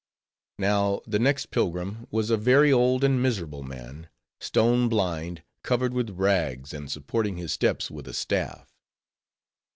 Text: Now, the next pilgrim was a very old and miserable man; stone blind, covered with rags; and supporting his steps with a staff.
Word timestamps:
Now, 0.57 1.01
the 1.05 1.19
next 1.19 1.51
pilgrim 1.51 2.07
was 2.09 2.31
a 2.31 2.35
very 2.37 2.73
old 2.73 3.03
and 3.03 3.21
miserable 3.21 3.61
man; 3.61 4.09
stone 4.39 4.89
blind, 4.89 5.43
covered 5.61 5.93
with 5.93 6.09
rags; 6.17 6.73
and 6.73 6.89
supporting 6.91 7.37
his 7.37 7.53
steps 7.53 7.91
with 7.91 8.07
a 8.07 8.13
staff. 8.15 8.73